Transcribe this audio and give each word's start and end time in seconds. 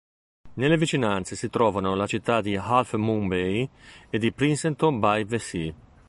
Nelle 0.55 0.77
vicinanze 0.79 1.35
si 1.35 1.47
trovano 1.51 1.93
la 1.93 2.07
città 2.07 2.41
di 2.41 2.55
Half 2.55 2.95
Moon 2.95 3.27
Bay 3.27 3.69
e 4.09 4.17
di 4.17 4.33
Princeton-by-the-Sea. 4.33 5.75